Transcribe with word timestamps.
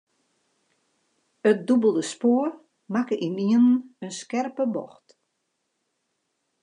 It 1.49 1.57
dûbelde 1.67 2.03
spoar 2.11 2.51
makke 2.93 3.15
ynienen 3.27 3.75
in 4.03 4.11
skerpe 4.19 4.63
bocht. 4.73 5.07